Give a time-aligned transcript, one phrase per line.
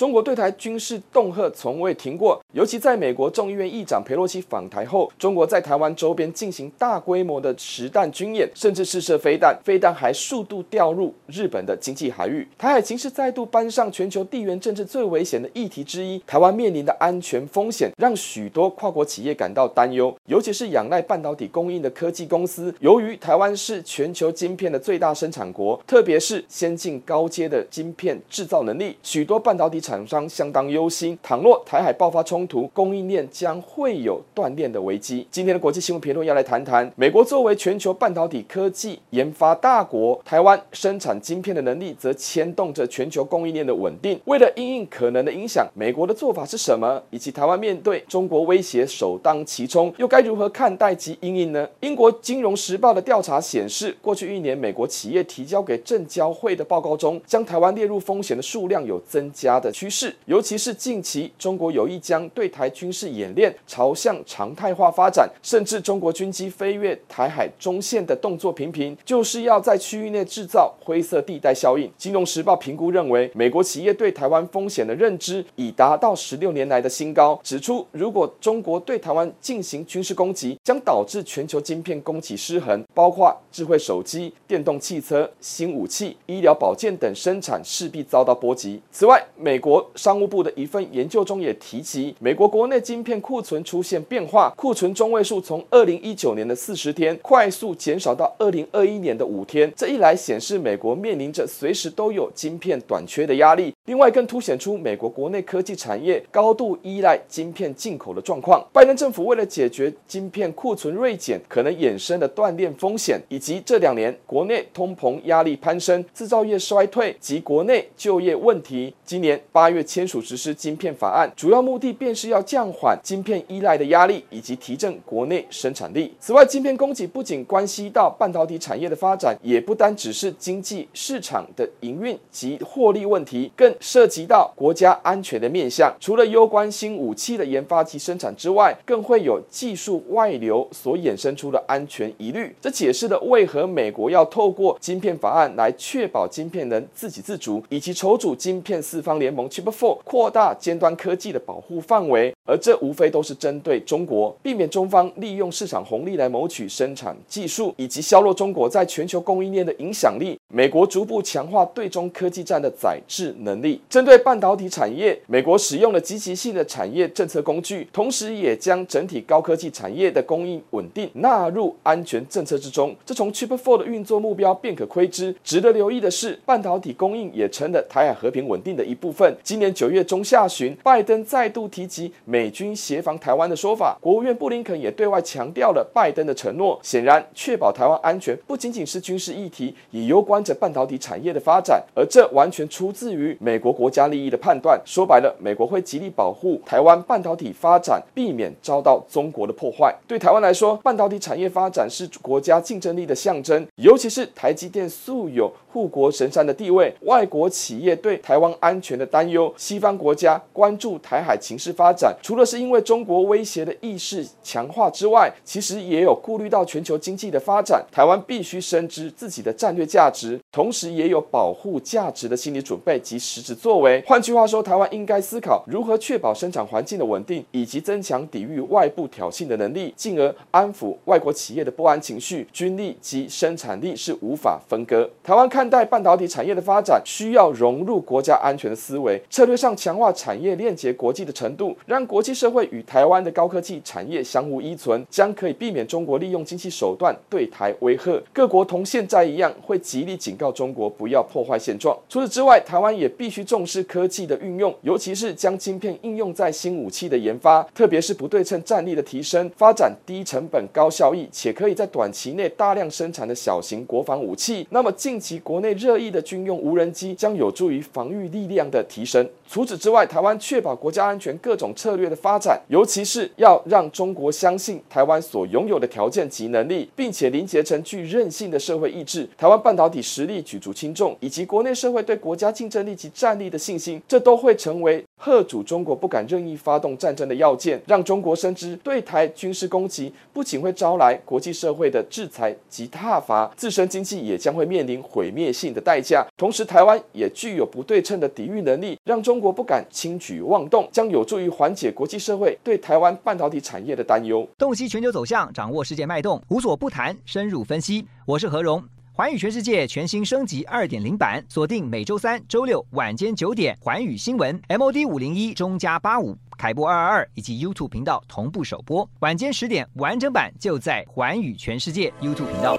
[0.00, 12.48] 中国对台军事恫吓从未停过，尤其在美国众议院议长裴洛西访台后，中国在台湾周边进行大规模的实弹军演，甚至试射飞弹，飞弹还数度掉入日本的经济海域。
[12.56, 22.74] 台海情势再度搬上全球地缘政治最危险的议题之一，台湾面临的安全风险让许多跨国企业感到担忧，尤其是仰赖半导体供应的科技公司。
[22.80, 35.26] 由于台湾是全球晶片的最大生产国，特别是先进高阶的晶片制造能力，许多半导体产厂商相当忧心，倘若台海爆发冲突，供应链将会有断链的危机。
[35.32, 44.20] 今天的国际新闻评论要来谈谈，美国作为全球半导体科技研发大国，台湾生产晶片的能力则牵动着全球供应链的稳定。
[44.26, 47.02] 为了因应可能的影响，美国的做法是什么？
[47.10, 51.68] 以及台湾面对中国威胁首当其冲，又该如何看待及因应呢？
[51.80, 60.14] 英国金融时报的调查显示，过去一年美国企业提交给证交会的报告中，将台湾列入风险的数量有增加的趋势。
[60.26, 71.90] 尤其是近期，中国有意将对台军事演练朝向常态化发展，甚至中国军机飞越台海中线的动作频频，就是要在区域内制造灰色地带效应。
[71.96, 88.78] 金融时报评估认为，美国企业对台湾风险的认知已达到十六年来的新高，指出如果中国对台湾进行军事攻击，将导致全球晶片供给失衡，包括智慧手机、电动汽车、新武器、医疗保健等生产势必遭到波及。
[88.92, 99.72] 此外，美国国商务部的一份研究中也提及，美国国内晶片库存出现变化，库存中位数从二零一九年的四十天快速减少到二零二一年的五天。
[99.76, 103.72] 这一来显示美国面临着随时都有晶片短缺的压力。
[103.84, 108.66] 另外，更凸显出美国国内科技产业高度依赖晶片进口的状况。
[108.72, 119.84] 拜登政府为了解决晶片库存锐减可能衍生的断链风险，以及这两年国内通膨压力攀升、制造业衰退及国内就业问题，今年八八月。
[119.84, 126.14] 签署实施晶片法案，主要目的便是要降缓晶片依赖的压力，以及提振国内生产力。
[126.18, 135.92] 此外，晶片供给不仅关系到半导体产业的发展，也不单只是经济市场的营运及获利问题，更涉及到国家安全的面向。
[136.00, 142.54] 除了攸关新武器的研发及生产之外，更会有技术外流所衍生出的安全疑虑。
[142.60, 149.98] 这解释了为何美国要透过晶片法案来确保晶片能自给自足，以及筹组晶片四方联盟 Chip Four。
[150.04, 160.36] 扩大尖端科技的保护范围，而这无非都是针对中国，避免中方利用市场红利来谋取生产技术，以及削弱中国在全球供应链的影响力。
[160.52, 163.80] 美国逐步强化对中科技战的宰制能力。
[163.88, 172.94] 针对半导体产业，美国使用了积极性的产业政策工具，同时也将整体高科技产业的供应稳定纳入安全政策之中。
[173.06, 175.34] 这从 Chip Four 的运作目标便可窥知。
[175.44, 179.29] 值得留意的是，半导体供应也成了台海和平稳定的一部分。
[179.42, 179.70] 今年。
[179.72, 186.78] 九月中下旬，拜登再度提及美军协防台湾的说法，国务院布林肯也对外强调了拜登的承诺。
[186.82, 194.78] 显然，确保台湾安全不仅仅是军事议题，也攸关着半导体产业的发展，而这完全出自于美国国家利益的判断。
[194.84, 199.94] 说白了，美国会极力保护台湾半导体发展，避免遭到中国的破坏。
[200.06, 209.52] 对台湾来说，半导体产业发展是国家竞争力的象征，尤其是台积电素有护国神山的地位，外国企业对台湾安全的担担忧。
[209.58, 217.84] 西方国家关注台海情势发展，除了是因为中国威胁的意识强化之外，其实也有顾虑到全球经济的发展。
[217.92, 224.02] 台湾必须深知自己的战略价值，同时也有保护价值的心理准备及实质作为。
[224.08, 232.48] 换句话说，台湾应该思考如何确保生产环境的稳定，以及增强抵御外部挑衅的能力，进而安抚外国企业的不安情绪。
[232.52, 235.10] 军力及生产力是无法分割。
[235.22, 239.50] 台湾看待半导体产业的发展，需要融入国家安全的思维策略。
[239.60, 248.18] 上强化产业链接国际的程度，让国际社会与台湾的高科技产业相互依存，将可以避免中国利用经济手段对台威吓。
[248.32, 251.94] 各国同现在一样，会极力警告中国不要破坏现状。
[252.08, 264.66] 除此之外，台湾也必须重视科技的运用，尤其是将晶片应用在新武器的研发，特别是不对称战力的提升，发展低成本、高效益且可以在短期内大量生产的小型国防武器。
[264.70, 269.26] 那么，近期国内热议的军用无人机将有助于防御力量的提提升。
[269.48, 296.24] 除此之外，台湾确保国家安全各种策略的发展，尤其是要让中国相信台湾所拥有的条件及能力，并且凝结成具韧性的社会意志，台湾半导体实力举足轻重，以及国内社会对国家竞争力及战力的信心，这都会成为吓阻中国不敢任意发动战争的要件，让中国深知对台军事攻击不仅会招来国际社会的制裁及挞伐，自身经济也将会面临毁灭性的代价。
[296.36, 304.48] 同时，台湾也具有不对称的抵御能力，让中国不敢轻举妄动，将有助于缓解国际社会对台湾半导体产业的担忧。
[304.56, 308.06] 洞悉全球走向，掌握世界脉动，无所不谈，深入分析。
[308.26, 308.82] 我是何荣。
[309.12, 322.78] 环宇全世界全新升级二点零版，锁定每周三、周六晚间九点，环宇新闻 MOD 五零一中加八五凯播二二二以及 YouTube 频道同步首播，晚间十点完整版就在环宇全世界 YouTube 频道。